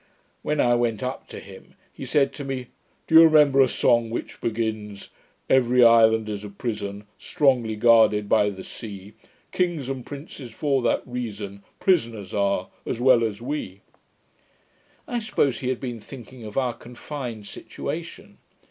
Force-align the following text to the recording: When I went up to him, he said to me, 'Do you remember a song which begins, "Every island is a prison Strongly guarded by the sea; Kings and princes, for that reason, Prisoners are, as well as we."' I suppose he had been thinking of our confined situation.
When 0.41 0.59
I 0.59 0.73
went 0.73 1.03
up 1.03 1.27
to 1.27 1.39
him, 1.39 1.75
he 1.93 2.05
said 2.05 2.33
to 2.33 2.43
me, 2.43 2.69
'Do 3.05 3.13
you 3.13 3.21
remember 3.25 3.61
a 3.61 3.67
song 3.67 4.09
which 4.09 4.41
begins, 4.41 5.09
"Every 5.47 5.85
island 5.85 6.27
is 6.27 6.43
a 6.43 6.49
prison 6.49 7.03
Strongly 7.19 7.75
guarded 7.75 8.27
by 8.27 8.49
the 8.49 8.63
sea; 8.63 9.13
Kings 9.51 9.89
and 9.89 10.03
princes, 10.03 10.49
for 10.51 10.81
that 10.81 11.03
reason, 11.05 11.61
Prisoners 11.79 12.33
are, 12.33 12.69
as 12.83 12.99
well 12.99 13.23
as 13.23 13.43
we."' 13.43 13.81
I 15.07 15.19
suppose 15.19 15.59
he 15.59 15.69
had 15.69 15.79
been 15.79 15.99
thinking 15.99 16.45
of 16.45 16.57
our 16.57 16.73
confined 16.73 17.45
situation. 17.45 18.39